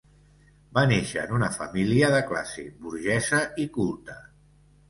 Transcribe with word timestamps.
Va 0.77 0.83
néixer 0.91 1.25
en 1.25 1.35
una 1.39 1.51
família 1.59 2.09
de 2.15 2.23
classe 2.31 2.67
burgesa 2.87 3.43
i 3.67 3.71
culta. 3.77 4.21